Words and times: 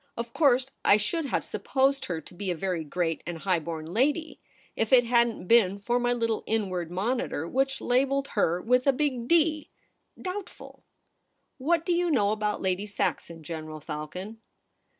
Of 0.17 0.33
course 0.33 0.65
I 0.83 0.97
should 0.97 1.25
have 1.27 1.45
supposed 1.45 2.05
her 2.05 2.21
to 2.21 2.33
be 2.33 2.49
a 2.49 2.55
very 2.55 2.83
great 2.83 3.21
and 3.27 3.37
high 3.37 3.59
born 3.59 3.85
lady, 3.93 4.39
if 4.75 4.91
it 4.91 5.03
hadn't 5.03 5.45
been 5.45 5.77
for 5.77 5.99
my 5.99 6.11
little 6.11 6.43
inward 6.47 6.89
monitor 6.89 7.47
which 7.47 7.81
labelled 7.81 8.29
her 8.29 8.59
with 8.59 8.87
a 8.87 8.93
big'' 8.93 9.27
D," 9.27 9.69
Doubtful. 10.19 10.83
What 11.59 11.85
do 11.85 11.93
you 11.93 12.09
know 12.09 12.31
about 12.31 12.61
Lady 12.61 12.87
Saxon, 12.87 13.43
General 13.43 13.79
Falcon 13.79 14.41